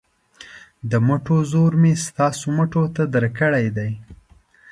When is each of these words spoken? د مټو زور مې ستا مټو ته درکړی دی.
د 0.89 0.91
مټو 1.07 1.37
زور 1.51 1.71
مې 1.81 1.93
ستا 2.05 2.27
مټو 2.55 2.83
ته 2.95 3.03
درکړی 3.13 3.65
دی. 3.77 3.91